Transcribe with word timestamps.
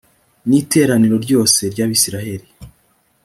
ni 0.47 0.55
iteraniro 0.61 1.15
ryose 1.25 1.61
ry’abisirayeli 1.73 2.47